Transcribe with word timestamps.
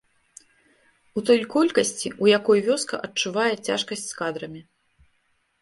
У 1.19 1.23
той 1.27 1.39
колькасці, 1.53 2.07
у 2.27 2.31
якой 2.39 2.63
вёска 2.69 2.95
адчувае 3.09 3.51
цяжкасць 3.67 4.07
з 4.07 4.13
кадрамі. 4.23 4.61